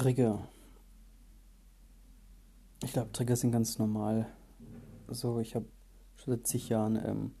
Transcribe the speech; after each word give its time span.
Trigger. 0.00 0.48
Ich 2.82 2.94
glaube, 2.94 3.12
Trigger 3.12 3.36
sind 3.36 3.52
ganz 3.52 3.78
normal. 3.78 4.26
So, 5.08 5.40
ich 5.40 5.54
habe 5.54 5.66
schon 6.14 6.36
seit 6.36 6.46
zig 6.46 6.70
Jahren 6.70 6.96
ähm, 6.96 7.32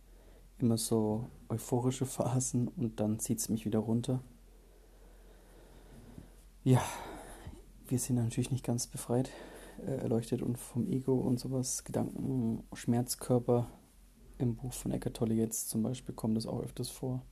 immer 0.58 0.76
so 0.76 1.30
euphorische 1.48 2.04
Phasen 2.04 2.68
und 2.68 3.00
dann 3.00 3.18
zieht 3.18 3.38
es 3.38 3.48
mich 3.48 3.64
wieder 3.64 3.78
runter. 3.78 4.22
Ja, 6.62 6.82
wir 7.88 7.98
sind 7.98 8.16
natürlich 8.16 8.50
nicht 8.50 8.66
ganz 8.66 8.86
befreit, 8.86 9.30
äh, 9.78 9.92
erleuchtet 9.92 10.42
und 10.42 10.58
vom 10.58 10.86
Ego 10.86 11.14
und 11.14 11.40
sowas. 11.40 11.84
Gedanken, 11.84 12.62
Schmerzkörper. 12.74 13.70
Im 14.36 14.56
Buch 14.56 14.74
von 14.74 14.92
Eckhart 14.92 15.16
Tolle 15.16 15.32
jetzt 15.32 15.70
zum 15.70 15.82
Beispiel 15.82 16.14
kommt 16.14 16.36
das 16.36 16.46
auch 16.46 16.60
öfters 16.60 16.90
vor. 16.90 17.22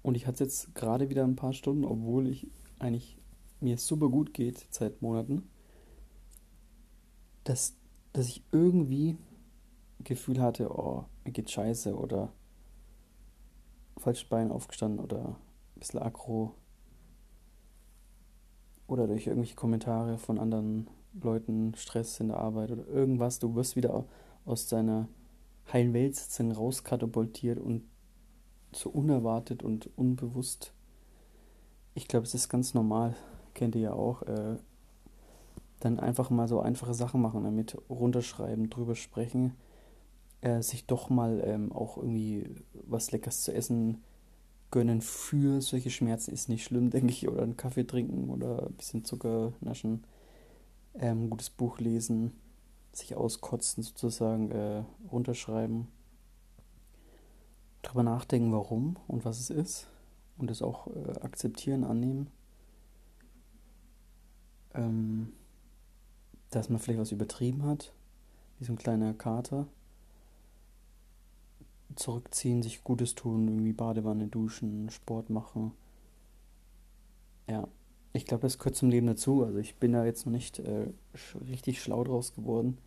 Und 0.00 0.14
ich 0.14 0.26
hatte 0.26 0.44
es 0.44 0.62
jetzt 0.64 0.74
gerade 0.74 1.10
wieder 1.10 1.24
ein 1.24 1.36
paar 1.36 1.52
Stunden, 1.52 1.84
obwohl 1.84 2.26
ich 2.26 2.50
eigentlich 2.78 3.18
mir 3.64 3.78
super 3.78 4.08
gut 4.08 4.34
geht 4.34 4.66
seit 4.70 5.02
Monaten, 5.02 5.48
dass, 7.44 7.76
dass 8.12 8.28
ich 8.28 8.44
irgendwie 8.52 9.18
Gefühl 10.04 10.40
hatte, 10.40 10.70
oh, 10.70 11.04
mir 11.24 11.32
geht 11.32 11.50
scheiße 11.50 11.96
oder 11.96 12.32
falsch 13.96 14.28
Bein 14.28 14.50
aufgestanden 14.50 15.00
oder 15.00 15.36
ein 15.76 15.80
bisschen 15.80 16.00
aggro. 16.00 16.54
Oder 18.86 19.06
durch 19.06 19.26
irgendwelche 19.26 19.56
Kommentare 19.56 20.18
von 20.18 20.38
anderen 20.38 20.88
Leuten, 21.14 21.74
Stress 21.74 22.20
in 22.20 22.28
der 22.28 22.38
Arbeit 22.38 22.70
oder 22.70 22.86
irgendwas, 22.86 23.38
du 23.38 23.54
wirst 23.54 23.76
wieder 23.76 24.04
aus 24.44 24.66
deiner 24.66 25.08
heilen 25.72 25.94
Welt 25.94 26.20
rauskatapultiert 26.38 27.58
und 27.58 27.84
so 28.72 28.90
unerwartet 28.90 29.62
und 29.62 29.88
unbewusst. 29.96 30.74
Ich 31.94 32.08
glaube, 32.08 32.26
es 32.26 32.34
ist 32.34 32.48
ganz 32.48 32.74
normal, 32.74 33.16
kennt 33.54 33.74
ihr 33.74 33.82
ja 33.82 33.92
auch, 33.92 34.22
äh, 34.22 34.56
dann 35.80 35.98
einfach 35.98 36.30
mal 36.30 36.48
so 36.48 36.60
einfache 36.60 36.94
Sachen 36.94 37.20
machen, 37.20 37.44
damit 37.44 37.76
runterschreiben, 37.88 38.70
drüber 38.70 38.94
sprechen, 38.94 39.54
äh, 40.40 40.62
sich 40.62 40.86
doch 40.86 41.10
mal 41.10 41.42
ähm, 41.44 41.72
auch 41.72 41.96
irgendwie 41.96 42.48
was 42.72 43.12
Leckeres 43.12 43.42
zu 43.42 43.52
essen 43.52 44.02
gönnen 44.70 45.00
für 45.02 45.60
solche 45.60 45.90
Schmerzen 45.90 46.32
ist 46.32 46.48
nicht 46.48 46.64
schlimm, 46.64 46.90
denke 46.90 47.10
ich, 47.10 47.28
oder 47.28 47.42
einen 47.42 47.56
Kaffee 47.56 47.86
trinken 47.86 48.30
oder 48.30 48.66
ein 48.66 48.74
bisschen 48.74 49.04
Zucker 49.04 49.52
naschen, 49.60 50.04
ähm, 50.94 51.30
gutes 51.30 51.50
Buch 51.50 51.78
lesen, 51.78 52.32
sich 52.92 53.14
auskotzen 53.14 53.82
sozusagen, 53.82 54.50
äh, 54.50 54.84
runterschreiben 55.10 55.88
drüber 57.82 58.02
nachdenken, 58.02 58.52
warum 58.52 58.96
und 59.06 59.24
was 59.24 59.38
es 59.38 59.50
ist 59.50 59.88
und 60.38 60.50
es 60.50 60.62
auch 60.62 60.88
äh, 60.88 61.20
akzeptieren, 61.20 61.84
annehmen. 61.84 62.28
Ähm, 64.74 65.32
dass 66.50 66.68
man 66.68 66.78
vielleicht 66.78 67.00
was 67.00 67.12
übertrieben 67.12 67.64
hat, 67.64 67.92
wie 68.58 68.64
so 68.64 68.72
ein 68.72 68.78
kleiner 68.78 69.14
Kater. 69.14 69.66
Zurückziehen, 71.96 72.62
sich 72.62 72.82
Gutes 72.82 73.14
tun, 73.14 73.48
irgendwie 73.48 73.72
Badewanne 73.72 74.26
duschen, 74.26 74.90
Sport 74.90 75.30
machen. 75.30 75.72
Ja, 77.48 77.68
ich 78.12 78.26
glaube, 78.26 78.42
das 78.42 78.58
gehört 78.58 78.76
zum 78.76 78.90
Leben 78.90 79.06
dazu. 79.06 79.44
Also 79.44 79.58
ich 79.58 79.76
bin 79.76 79.92
da 79.92 80.04
jetzt 80.04 80.26
noch 80.26 80.32
nicht 80.32 80.58
äh, 80.58 80.88
richtig 81.48 81.82
schlau 81.82 82.02
draus 82.04 82.34
geworden 82.34 82.78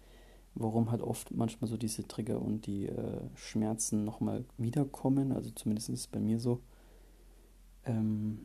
warum 0.59 0.91
halt 0.91 1.01
oft 1.01 1.31
manchmal 1.31 1.69
so 1.69 1.77
diese 1.77 2.07
Trigger 2.07 2.41
und 2.41 2.65
die 2.65 2.87
äh, 2.87 3.19
Schmerzen 3.35 4.03
nochmal 4.03 4.45
wiederkommen. 4.57 5.31
Also 5.31 5.51
zumindest 5.51 5.89
ist 5.89 5.99
es 6.01 6.07
bei 6.07 6.19
mir 6.19 6.39
so. 6.39 6.61
Ähm, 7.85 8.39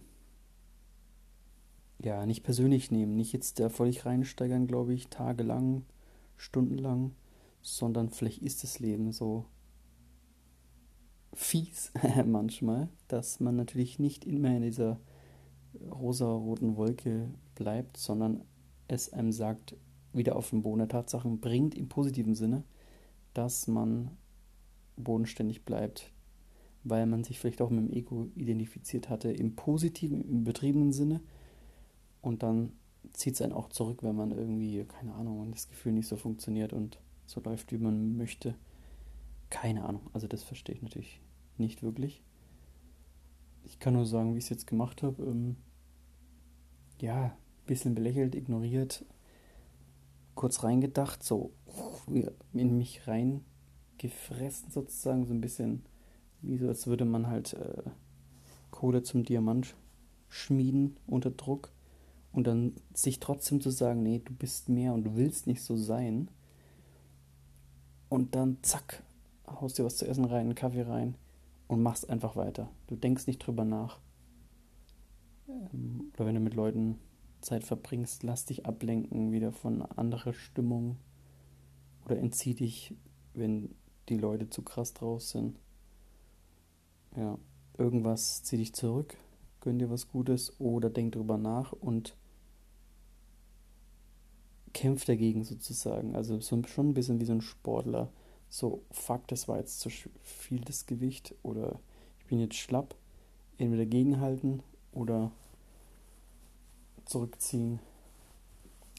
ja, 2.03 2.27
nicht 2.27 2.42
persönlich 2.42 2.91
nehmen, 2.91 3.17
nicht 3.17 3.33
jetzt 3.33 3.61
da 3.61 3.69
völlig 3.69 4.05
reinsteigern, 4.06 4.67
glaube 4.67 4.95
ich, 4.95 5.08
tagelang, 5.08 5.84
stundenlang, 6.36 7.12
sondern 7.60 8.10
vielleicht 8.10 8.43
ist 8.43 8.65
das 8.65 8.81
Leben 8.81 9.12
so 9.12 9.47
fies 11.34 11.93
manchmal, 12.27 12.88
dass 13.09 13.41
man 13.41 13.56
natürlich 13.56 13.99
nicht 13.99 14.25
immer 14.25 14.54
in 14.54 14.62
dieser 14.62 15.00
rosa-roten 15.91 16.77
Wolke 16.77 17.31
bleibt, 17.54 17.97
sondern 17.97 18.43
es 18.88 19.12
einem 19.12 19.32
sagt, 19.32 19.77
wieder 20.12 20.37
auf 20.37 20.50
den 20.50 20.62
Boden 20.62 20.81
der 20.81 20.88
Tatsachen 20.88 21.41
bringt, 21.41 21.75
im 21.75 21.88
positiven 21.88 22.34
Sinne, 22.34 22.65
dass 23.32 23.66
man 23.66 24.10
bodenständig 24.97 25.65
bleibt, 25.65 26.12
weil 26.84 27.06
man 27.06 27.25
sich 27.25 27.38
vielleicht 27.38 27.62
auch 27.62 27.71
mit 27.71 27.88
dem 27.88 27.97
Ego 27.97 28.28
identifiziert 28.34 29.09
hatte, 29.09 29.32
im 29.32 29.56
positiven, 29.56 30.22
im 30.22 30.41
übertriebenen 30.41 30.93
Sinne. 30.93 31.22
Und 32.22 32.43
dann 32.43 32.72
zieht 33.12 33.34
es 33.34 33.43
einen 33.43 33.53
auch 33.53 33.69
zurück, 33.69 34.03
wenn 34.03 34.16
man 34.16 34.31
irgendwie, 34.31 34.84
keine 34.84 35.15
Ahnung, 35.15 35.50
das 35.50 35.69
Gefühl 35.69 35.93
nicht 35.93 36.06
so 36.09 36.16
funktioniert 36.16 36.72
und 36.72 36.99
so 37.27 37.41
läuft, 37.41 37.72
wie 37.72 37.78
man 37.78 38.16
möchte. 38.16 38.55
Keine 39.50 39.84
Ahnung, 39.84 40.03
also 40.12 40.27
das 40.27 40.43
verstehe 40.43 40.77
ich 40.77 40.83
natürlich 40.83 41.21
nicht 41.59 41.83
wirklich. 41.83 42.22
Ich 43.65 43.78
kann 43.78 43.94
nur 43.94 44.06
sagen, 44.06 44.34
wie 44.34 44.38
ich 44.38 44.44
es 44.44 44.50
jetzt 44.50 44.66
gemacht 44.66 45.03
habe. 45.03 45.22
Ähm, 45.22 45.56
ja, 47.00 47.25
ein 47.25 47.33
bisschen 47.66 47.94
belächelt, 47.94 48.34
ignoriert, 48.34 49.04
kurz 50.34 50.62
reingedacht, 50.62 51.22
so 51.22 51.53
in 52.53 52.78
mich 52.78 53.06
reingefressen 53.06 54.71
sozusagen, 54.71 55.27
so 55.27 55.34
ein 55.34 55.41
bisschen 55.41 55.83
wie 56.41 56.56
so, 56.56 56.69
als 56.69 56.87
würde 56.87 57.04
man 57.04 57.27
halt 57.27 57.54
äh, 57.54 57.83
Kohle 58.71 59.03
zum 59.03 59.25
Diamant 59.25 59.75
schmieden 60.28 60.97
unter 61.06 61.31
Druck 61.31 61.72
und 62.32 62.47
dann 62.47 62.75
sich 62.94 63.20
trotzdem 63.20 63.60
zu 63.60 63.70
sagen, 63.70 64.03
nee, 64.03 64.20
du 64.25 64.32
bist 64.32 64.69
mehr 64.69 64.94
und 64.94 65.04
du 65.04 65.16
willst 65.16 65.47
nicht 65.47 65.62
so 65.62 65.76
sein. 65.76 66.28
Und 68.09 68.34
dann 68.34 68.59
zack, 68.62 69.03
haust 69.47 69.78
dir 69.78 69.84
was 69.84 69.97
zu 69.97 70.06
essen 70.06 70.25
rein, 70.25 70.47
einen 70.47 70.54
Kaffee 70.54 70.82
rein 70.82 71.15
und 71.69 71.82
machst 71.82 72.09
einfach 72.09 72.37
weiter. 72.37 72.69
Du 72.87 72.97
denkst 72.97 73.26
nicht 73.26 73.38
drüber 73.38 73.65
nach. 73.65 73.98
Ähm, 75.48 76.10
oder 76.15 76.26
wenn 76.26 76.34
du 76.34 76.41
mit 76.41 76.54
Leuten 76.54 76.98
Zeit 77.41 77.65
verbringst, 77.65 78.22
lass 78.22 78.47
dich 78.47 78.66
ablenken 78.66 79.32
wieder 79.32 79.53
von 79.53 79.82
anderer 79.82 80.32
Stimmung 80.32 80.97
oder 82.04 82.19
entzieh 82.19 82.54
dich, 82.54 82.94
wenn 83.34 83.75
die 84.09 84.16
Leute 84.16 84.48
zu 84.48 84.62
krass 84.62 84.94
draus 84.94 85.31
sind. 85.31 85.59
Ja, 87.16 87.38
irgendwas 87.76 88.42
zieh 88.42 88.56
dich 88.56 88.75
zurück, 88.75 89.16
gönn 89.60 89.78
dir 89.78 89.91
was 89.91 90.09
Gutes 90.09 90.59
oder 90.60 90.88
denk 90.88 91.12
drüber 91.12 91.37
nach 91.37 91.72
und 91.72 92.16
kämpf 94.72 95.05
dagegen 95.05 95.44
sozusagen. 95.44 96.15
Also 96.15 96.41
so, 96.41 96.62
schon 96.65 96.91
ein 96.91 96.94
bisschen 96.94 97.21
wie 97.21 97.25
so 97.25 97.33
ein 97.33 97.41
Sportler. 97.41 98.10
So, 98.49 98.83
fuck, 98.91 99.27
das 99.28 99.49
war 99.49 99.59
jetzt 99.59 99.81
zu 99.81 99.91
viel 99.91 100.60
das 100.60 100.87
Gewicht 100.87 101.34
oder 101.43 101.81
ich 102.19 102.27
bin 102.27 102.41
jetzt 102.41 102.56
schlapp. 102.56 102.94
Entweder 103.59 103.87
gegenhalten 103.87 104.62
oder 104.93 105.31
zurückziehen. 107.05 107.81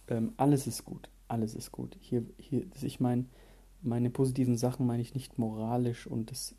Ähm, 0.08 0.34
alles 0.38 0.68
ist 0.68 0.86
gut. 0.86 1.10
Alles 1.28 1.56
ist 1.56 1.72
gut. 1.72 1.98
Hier, 2.00 2.24
hier, 2.38 2.66
ich 2.82 3.00
meine, 3.00 3.26
meine 3.82 4.10
positiven 4.10 4.58
Sachen 4.58 4.86
meine 4.86 5.02
ich 5.02 5.14
nicht 5.14 5.38
moralisch 5.38 6.08
und 6.08 6.32
das, 6.32 6.56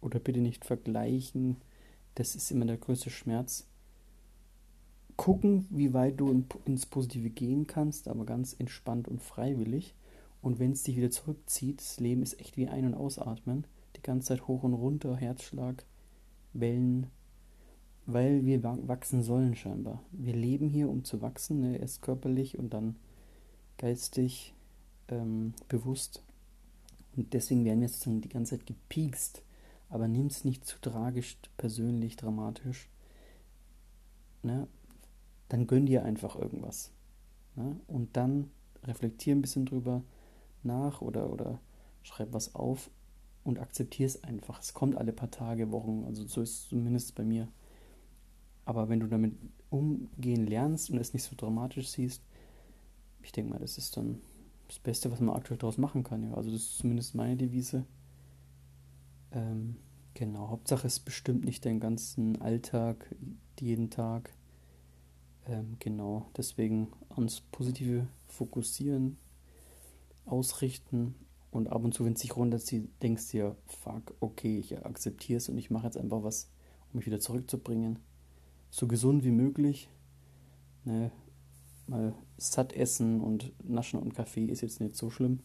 oder 0.00 0.18
bitte 0.18 0.40
nicht 0.40 0.64
vergleichen. 0.64 1.56
Das 2.14 2.34
ist 2.34 2.50
immer 2.50 2.66
der 2.66 2.78
größte 2.78 3.10
Schmerz. 3.10 3.66
Gucken, 5.16 5.66
wie 5.70 5.94
weit 5.94 6.20
du 6.20 6.44
ins 6.66 6.86
Positive 6.86 7.30
gehen 7.30 7.66
kannst, 7.66 8.08
aber 8.08 8.26
ganz 8.26 8.54
entspannt 8.58 9.08
und 9.08 9.22
freiwillig. 9.22 9.94
Und 10.42 10.58
wenn 10.58 10.72
es 10.72 10.82
dich 10.82 10.96
wieder 10.96 11.10
zurückzieht, 11.10 11.80
das 11.80 11.98
Leben 11.98 12.22
ist 12.22 12.38
echt 12.38 12.56
wie 12.56 12.68
ein- 12.68 12.86
und 12.86 12.94
ausatmen. 12.94 13.64
Die 13.96 14.02
ganze 14.02 14.28
Zeit 14.28 14.46
hoch 14.46 14.62
und 14.62 14.74
runter, 14.74 15.16
Herzschlag, 15.16 15.84
Wellen, 16.52 17.06
weil 18.06 18.44
wir 18.44 18.62
wachsen 18.62 19.22
sollen 19.22 19.56
scheinbar. 19.56 20.02
Wir 20.12 20.34
leben 20.34 20.68
hier, 20.68 20.88
um 20.88 21.02
zu 21.02 21.22
wachsen, 21.22 21.60
ne? 21.60 21.78
erst 21.78 22.02
körperlich 22.02 22.58
und 22.58 22.72
dann 22.72 22.96
geistig, 23.78 24.54
ähm, 25.08 25.54
bewusst. 25.68 26.22
Und 27.16 27.32
deswegen 27.32 27.64
werden 27.64 27.80
wir 27.80 27.88
sozusagen 27.88 28.20
die 28.20 28.28
ganze 28.28 28.56
Zeit 28.56 28.66
gepiekst. 28.66 29.42
Aber 29.88 30.08
nimm 30.08 30.26
es 30.26 30.44
nicht 30.44 30.64
zu 30.66 30.80
tragisch, 30.80 31.36
persönlich, 31.56 32.16
dramatisch. 32.16 32.88
Ne? 34.42 34.68
Dann 35.48 35.66
gönn 35.66 35.86
dir 35.86 36.04
einfach 36.04 36.36
irgendwas. 36.36 36.92
Ne? 37.54 37.76
Und 37.86 38.16
dann 38.16 38.50
reflektier 38.82 39.34
ein 39.34 39.42
bisschen 39.42 39.66
drüber 39.66 40.02
nach 40.62 41.00
oder, 41.00 41.32
oder 41.32 41.60
schreib 42.02 42.32
was 42.32 42.54
auf 42.54 42.90
und 43.44 43.58
akzeptier 43.58 44.06
es 44.06 44.22
einfach. 44.24 44.60
Es 44.60 44.74
kommt 44.74 44.96
alle 44.96 45.12
paar 45.12 45.30
Tage, 45.30 45.70
Wochen. 45.72 46.04
Also 46.06 46.26
so 46.26 46.42
ist 46.42 46.50
es 46.50 46.68
zumindest 46.68 47.14
bei 47.14 47.24
mir. 47.24 47.48
Aber 48.64 48.88
wenn 48.88 49.00
du 49.00 49.06
damit 49.06 49.36
umgehen 49.70 50.46
lernst 50.46 50.90
und 50.90 50.98
es 50.98 51.14
nicht 51.14 51.22
so 51.22 51.36
dramatisch 51.36 51.88
siehst, 51.88 52.22
ich 53.22 53.32
denke 53.32 53.52
mal, 53.52 53.58
das 53.58 53.78
ist 53.78 53.96
dann 53.96 54.20
das 54.68 54.78
Beste, 54.80 55.10
was 55.10 55.20
man 55.20 55.36
aktuell 55.36 55.58
daraus 55.58 55.78
machen 55.78 56.02
kann. 56.02 56.24
Ja. 56.24 56.34
Also 56.34 56.50
das 56.50 56.62
ist 56.62 56.78
zumindest 56.78 57.14
meine 57.14 57.36
Devise. 57.36 57.84
Ähm, 59.30 59.76
genau, 60.14 60.48
Hauptsache 60.48 60.86
es 60.86 60.98
bestimmt 60.98 61.44
nicht 61.44 61.64
deinen 61.64 61.80
ganzen 61.80 62.40
Alltag, 62.42 63.14
jeden 63.60 63.90
Tag. 63.90 64.32
Ähm, 65.48 65.76
genau, 65.78 66.26
deswegen 66.36 66.88
ans 67.10 67.40
Positive 67.40 68.06
fokussieren, 68.26 69.16
ausrichten 70.24 71.14
und 71.50 71.68
ab 71.68 71.84
und 71.84 71.94
zu, 71.94 72.04
wenn 72.04 72.14
es 72.14 72.20
sich 72.20 72.36
runterzieht, 72.36 72.88
denkst 73.02 73.26
du 73.28 73.32
dir, 73.32 73.56
fuck, 73.66 74.14
okay, 74.20 74.58
ich 74.58 74.84
akzeptiere 74.84 75.38
es 75.38 75.48
und 75.48 75.56
ich 75.56 75.70
mache 75.70 75.86
jetzt 75.86 75.96
einfach 75.96 76.22
was, 76.22 76.50
um 76.92 76.98
mich 76.98 77.06
wieder 77.06 77.20
zurückzubringen. 77.20 78.00
So 78.70 78.88
gesund 78.88 79.24
wie 79.24 79.30
möglich. 79.30 79.88
Ne, 80.84 81.10
mal 81.86 82.14
satt 82.36 82.72
essen 82.72 83.20
und 83.20 83.52
naschen 83.64 84.00
und 84.00 84.14
Kaffee 84.14 84.46
ist 84.46 84.60
jetzt 84.60 84.80
nicht 84.80 84.96
so 84.96 85.10
schlimm. 85.10 85.40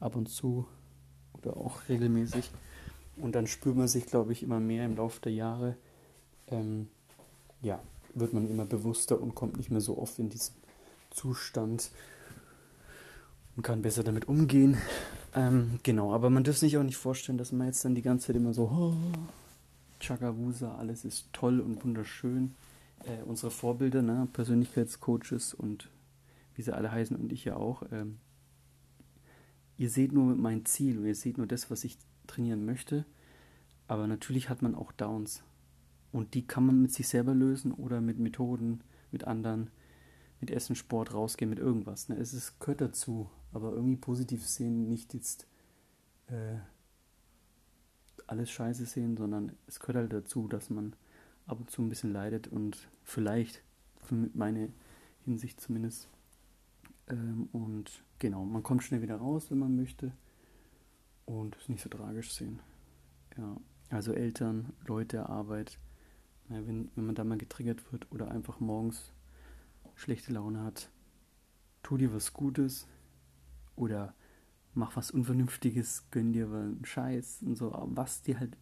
Ab 0.00 0.16
und 0.16 0.28
zu 0.28 0.66
oder 1.34 1.56
auch 1.56 1.88
regelmäßig. 1.88 2.50
Und 3.18 3.34
dann 3.34 3.46
spürt 3.46 3.76
man 3.76 3.86
sich, 3.86 4.06
glaube 4.06 4.32
ich, 4.32 4.42
immer 4.42 4.60
mehr 4.60 4.86
im 4.86 4.96
Laufe 4.96 5.20
der 5.20 5.32
Jahre. 5.32 5.76
Ähm, 6.48 6.88
ja, 7.60 7.80
wird 8.14 8.32
man 8.32 8.48
immer 8.48 8.64
bewusster 8.64 9.20
und 9.20 9.34
kommt 9.34 9.56
nicht 9.56 9.70
mehr 9.70 9.80
so 9.80 9.98
oft 9.98 10.18
in 10.18 10.28
diesen 10.28 10.54
Zustand 11.10 11.90
und 13.56 13.62
kann 13.62 13.82
besser 13.82 14.02
damit 14.02 14.28
umgehen. 14.28 14.78
Ähm, 15.34 15.78
genau, 15.82 16.12
aber 16.12 16.30
man 16.30 16.44
darf 16.44 16.56
sich 16.56 16.76
auch 16.76 16.82
nicht 16.82 16.96
vorstellen, 16.96 17.38
dass 17.38 17.52
man 17.52 17.66
jetzt 17.66 17.84
dann 17.84 17.94
die 17.94 18.02
ganze 18.02 18.28
Zeit 18.28 18.36
immer 18.36 18.54
so, 18.54 18.64
oh, 18.64 18.94
Chagabusa, 20.00 20.76
alles 20.76 21.04
ist 21.04 21.32
toll 21.32 21.60
und 21.60 21.84
wunderschön. 21.84 22.54
Äh, 23.04 23.22
unsere 23.24 23.50
Vorbilder, 23.50 24.02
ne, 24.02 24.28
Persönlichkeitscoaches 24.32 25.54
und 25.54 25.88
wie 26.54 26.62
sie 26.62 26.74
alle 26.74 26.90
heißen 26.90 27.16
und 27.16 27.32
ich 27.32 27.44
ja 27.44 27.56
auch, 27.56 27.82
ähm, 27.92 28.18
ihr 29.78 29.88
seht 29.88 30.12
nur 30.12 30.34
mein 30.34 30.64
Ziel 30.64 30.98
und 30.98 31.06
ihr 31.06 31.14
seht 31.14 31.38
nur 31.38 31.46
das, 31.46 31.70
was 31.70 31.84
ich 31.84 31.96
trainieren 32.26 32.64
möchte. 32.64 33.04
Aber 33.88 34.06
natürlich 34.06 34.48
hat 34.48 34.62
man 34.62 34.74
auch 34.74 34.92
Downs. 34.92 35.42
Und 36.12 36.34
die 36.34 36.46
kann 36.46 36.66
man 36.66 36.82
mit 36.82 36.92
sich 36.92 37.08
selber 37.08 37.34
lösen 37.34 37.72
oder 37.72 38.00
mit 38.00 38.18
Methoden, 38.18 38.82
mit 39.12 39.24
anderen, 39.24 39.70
mit 40.40 40.50
Essen, 40.50 40.74
Sport, 40.74 41.14
rausgehen, 41.14 41.50
mit 41.50 41.58
irgendwas. 41.58 42.08
Ne? 42.08 42.16
Es 42.16 42.34
ist, 42.34 42.58
gehört 42.60 42.80
dazu. 42.80 43.30
Aber 43.52 43.72
irgendwie 43.72 43.96
positiv 43.96 44.46
sehen, 44.46 44.88
nicht 44.88 45.12
jetzt 45.14 45.46
äh, 46.28 46.58
alles 48.26 48.50
scheiße 48.50 48.86
sehen, 48.86 49.16
sondern 49.16 49.52
es 49.66 49.80
gehört 49.80 49.96
halt 49.96 50.12
dazu, 50.12 50.46
dass 50.46 50.70
man 50.70 50.94
ab 51.46 51.58
und 51.58 51.70
zu 51.70 51.82
ein 51.82 51.88
bisschen 51.88 52.12
leidet 52.12 52.46
und 52.46 52.88
vielleicht, 53.02 53.62
für 54.02 54.14
meine 54.34 54.72
Hinsicht 55.24 55.60
zumindest. 55.60 56.08
Ähm, 57.08 57.48
und 57.52 58.04
genau, 58.18 58.44
man 58.44 58.62
kommt 58.62 58.84
schnell 58.84 59.02
wieder 59.02 59.16
raus, 59.16 59.50
wenn 59.50 59.58
man 59.58 59.76
möchte. 59.76 60.12
Und 61.26 61.56
es 61.56 61.68
nicht 61.68 61.82
so 61.82 61.88
tragisch 61.88 62.32
sehen. 62.32 62.60
Ja, 63.36 63.56
also 63.90 64.12
Eltern, 64.12 64.72
Leute, 64.86 65.28
Arbeit, 65.28 65.78
ja, 66.50 66.66
wenn, 66.66 66.90
wenn 66.94 67.06
man 67.06 67.14
da 67.14 67.24
mal 67.24 67.38
getriggert 67.38 67.92
wird 67.92 68.10
oder 68.10 68.30
einfach 68.30 68.60
morgens 68.60 69.12
schlechte 69.94 70.32
Laune 70.32 70.62
hat, 70.62 70.90
tu 71.82 71.96
dir 71.96 72.12
was 72.12 72.32
Gutes 72.32 72.86
oder 73.76 74.14
mach 74.74 74.96
was 74.96 75.10
Unvernünftiges, 75.10 76.10
gönn 76.10 76.32
dir 76.32 76.46
einen 76.46 76.84
Scheiß 76.84 77.42
und 77.42 77.56
so, 77.56 77.72
was 77.94 78.22
dir 78.22 78.38
halt 78.40 78.56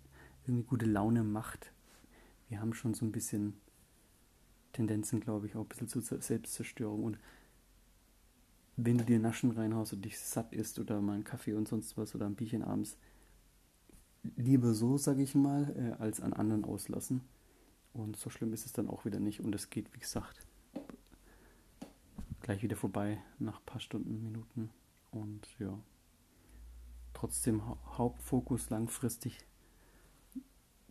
irgendwie 0.46 0.66
gute 0.66 0.86
Laune 0.86 1.24
macht. 1.24 1.72
Wir 2.48 2.60
haben 2.60 2.74
schon 2.74 2.94
so 2.94 3.04
ein 3.04 3.12
bisschen 3.12 3.54
Tendenzen, 4.72 5.20
glaube 5.20 5.46
ich, 5.46 5.56
auch 5.56 5.62
ein 5.62 5.68
bisschen 5.68 5.88
zur 5.88 6.02
Selbstzerstörung 6.02 7.04
und 7.04 7.18
wenn 8.76 8.98
du 8.98 9.04
dir 9.04 9.18
Naschen 9.18 9.50
reinhaust 9.50 9.92
und 9.92 10.04
dich 10.04 10.18
satt 10.18 10.52
isst 10.52 10.78
oder 10.78 11.00
mal 11.00 11.14
einen 11.14 11.24
Kaffee 11.24 11.54
und 11.54 11.66
sonst 11.66 11.96
was 11.96 12.14
oder 12.14 12.26
ein 12.26 12.36
Bierchen 12.36 12.62
abends, 12.62 12.96
lieber 14.36 14.72
so, 14.74 14.96
sage 14.98 15.22
ich 15.22 15.34
mal, 15.34 15.74
äh, 15.76 16.02
als 16.02 16.20
an 16.20 16.32
anderen 16.32 16.64
auslassen. 16.64 17.22
Und 17.92 18.16
so 18.16 18.30
schlimm 18.30 18.52
ist 18.52 18.66
es 18.66 18.72
dann 18.72 18.88
auch 18.88 19.04
wieder 19.04 19.20
nicht. 19.20 19.40
Und 19.40 19.54
es 19.54 19.70
geht, 19.70 19.92
wie 19.94 19.98
gesagt, 19.98 20.46
gleich 22.40 22.62
wieder 22.62 22.76
vorbei 22.76 23.22
nach 23.38 23.58
ein 23.58 23.66
paar 23.66 23.80
Stunden, 23.80 24.22
Minuten. 24.22 24.70
Und 25.10 25.48
ja, 25.58 25.78
trotzdem 27.14 27.66
ha 27.66 27.76
Hauptfokus 27.96 28.70
langfristig 28.70 29.38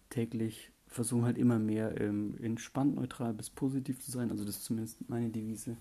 täglich 0.10 0.72
versuchen 0.88 1.26
halt 1.26 1.38
immer 1.38 1.60
mehr 1.60 2.00
ähm, 2.00 2.38
entspannt, 2.42 2.96
neutral 2.96 3.34
bis 3.34 3.50
positiv 3.50 4.00
zu 4.00 4.12
sein. 4.12 4.32
Also 4.32 4.46
das 4.46 4.58
ist 4.58 4.66
zumindest 4.66 5.10
meine 5.10 5.30
Devise. 5.30 5.78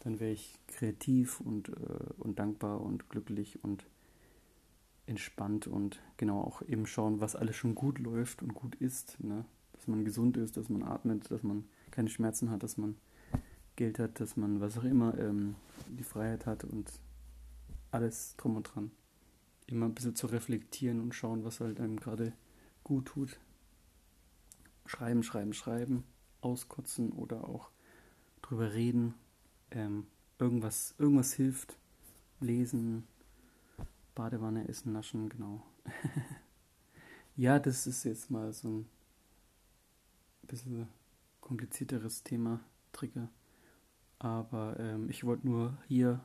Dann 0.00 0.20
wäre 0.20 0.32
ich 0.32 0.58
kreativ 0.66 1.40
und, 1.40 1.68
äh, 1.68 2.12
und 2.18 2.38
dankbar 2.38 2.80
und 2.80 3.08
glücklich 3.10 3.62
und 3.62 3.86
entspannt 5.06 5.66
und 5.66 6.00
genau 6.16 6.40
auch 6.40 6.62
eben 6.62 6.86
schauen, 6.86 7.20
was 7.20 7.36
alles 7.36 7.56
schon 7.56 7.74
gut 7.74 7.98
läuft 7.98 8.42
und 8.42 8.54
gut 8.54 8.76
ist. 8.76 9.18
Ne? 9.20 9.44
Dass 9.80 9.88
man 9.88 10.04
gesund 10.04 10.36
ist, 10.36 10.58
dass 10.58 10.68
man 10.68 10.82
atmet, 10.82 11.30
dass 11.30 11.42
man 11.42 11.64
keine 11.90 12.10
Schmerzen 12.10 12.50
hat, 12.50 12.62
dass 12.62 12.76
man 12.76 12.96
Geld 13.76 13.98
hat, 13.98 14.20
dass 14.20 14.36
man 14.36 14.60
was 14.60 14.76
auch 14.76 14.84
immer 14.84 15.18
ähm, 15.18 15.56
die 15.88 16.04
Freiheit 16.04 16.44
hat 16.44 16.64
und 16.64 16.92
alles 17.90 18.36
drum 18.36 18.56
und 18.56 18.64
dran. 18.64 18.90
Immer 19.68 19.86
ein 19.86 19.94
bisschen 19.94 20.14
zu 20.14 20.26
reflektieren 20.26 21.00
und 21.00 21.14
schauen, 21.14 21.44
was 21.44 21.60
halt 21.60 21.80
einem 21.80 21.98
gerade 21.98 22.34
gut 22.84 23.06
tut. 23.06 23.40
Schreiben, 24.84 25.22
schreiben, 25.22 25.54
schreiben, 25.54 26.04
auskotzen 26.42 27.10
oder 27.12 27.48
auch 27.48 27.70
drüber 28.42 28.74
reden. 28.74 29.14
Ähm, 29.70 30.08
irgendwas, 30.38 30.94
irgendwas 30.98 31.32
hilft. 31.32 31.78
Lesen, 32.40 33.06
Badewanne 34.14 34.68
essen, 34.68 34.92
naschen, 34.92 35.30
genau. 35.30 35.62
ja, 37.36 37.58
das 37.58 37.86
ist 37.86 38.04
jetzt 38.04 38.30
mal 38.30 38.52
so 38.52 38.68
ein 38.68 38.86
bisschen 40.50 40.88
komplizierteres 41.40 42.22
Thema, 42.22 42.60
Trigger. 42.92 43.28
Aber 44.18 44.78
ähm, 44.78 45.08
ich 45.08 45.24
wollte 45.24 45.46
nur 45.46 45.78
hier 45.86 46.20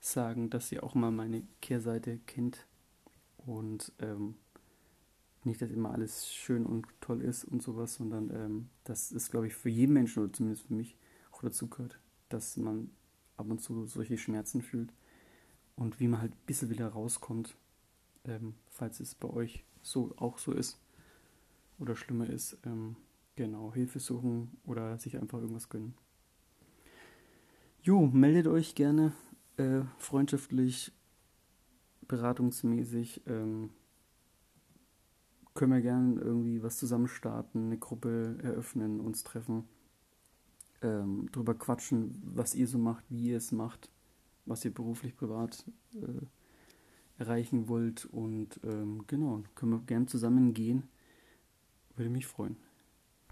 sagen, 0.00 0.48
dass 0.48 0.72
ihr 0.72 0.84
auch 0.84 0.94
mal 0.94 1.10
meine 1.10 1.42
Kehrseite 1.60 2.18
kennt 2.26 2.66
und 3.38 3.92
ähm, 3.98 4.36
nicht, 5.44 5.60
dass 5.60 5.70
immer 5.70 5.90
alles 5.92 6.32
schön 6.32 6.66
und 6.66 6.86
toll 7.00 7.20
ist 7.20 7.44
und 7.44 7.62
sowas, 7.62 7.94
sondern 7.94 8.30
ähm, 8.30 8.68
das 8.84 9.12
ist, 9.12 9.30
glaube 9.30 9.48
ich, 9.48 9.54
für 9.54 9.68
jeden 9.68 9.92
Menschen 9.92 10.22
oder 10.22 10.32
zumindest 10.32 10.66
für 10.66 10.74
mich 10.74 10.96
auch 11.32 11.42
dazu 11.42 11.68
gehört, 11.68 11.98
dass 12.28 12.56
man 12.56 12.90
ab 13.36 13.50
und 13.50 13.60
zu 13.60 13.86
solche 13.86 14.18
Schmerzen 14.18 14.62
fühlt 14.62 14.92
und 15.76 16.00
wie 16.00 16.08
man 16.08 16.20
halt 16.20 16.32
ein 16.32 16.46
bisschen 16.46 16.70
wieder 16.70 16.88
rauskommt, 16.88 17.56
ähm, 18.24 18.54
falls 18.68 19.00
es 19.00 19.14
bei 19.14 19.28
euch 19.28 19.64
so 19.82 20.12
auch 20.16 20.38
so 20.38 20.52
ist 20.52 20.78
oder 21.78 21.96
schlimmer 21.96 22.28
ist, 22.28 22.58
ähm, 22.64 22.96
genau, 23.36 23.72
Hilfe 23.72 24.00
suchen 24.00 24.58
oder 24.64 24.98
sich 24.98 25.16
einfach 25.16 25.40
irgendwas 25.40 25.68
gönnen. 25.68 25.94
Jo, 27.82 28.06
meldet 28.06 28.46
euch 28.48 28.74
gerne 28.74 29.12
äh, 29.56 29.82
freundschaftlich, 29.98 30.92
beratungsmäßig. 32.06 33.22
Ähm, 33.26 33.70
können 35.54 35.72
wir 35.72 35.80
gerne 35.80 36.20
irgendwie 36.20 36.62
was 36.62 36.76
zusammen 36.76 37.08
starten, 37.08 37.66
eine 37.66 37.78
Gruppe 37.78 38.38
eröffnen, 38.42 39.00
uns 39.00 39.24
treffen, 39.24 39.64
ähm, 40.82 41.28
drüber 41.32 41.54
quatschen, 41.54 42.20
was 42.24 42.54
ihr 42.54 42.68
so 42.68 42.78
macht, 42.78 43.04
wie 43.08 43.30
ihr 43.30 43.36
es 43.38 43.50
macht, 43.50 43.90
was 44.46 44.64
ihr 44.64 44.72
beruflich, 44.72 45.16
privat 45.16 45.64
äh, 45.94 46.26
erreichen 47.18 47.68
wollt 47.68 48.04
und 48.06 48.60
ähm, 48.62 49.04
genau, 49.08 49.42
können 49.56 49.72
wir 49.72 49.80
gerne 49.80 50.06
zusammen 50.06 50.54
gehen. 50.54 50.84
Würde 51.98 52.10
mich 52.10 52.26
freuen. 52.26 52.56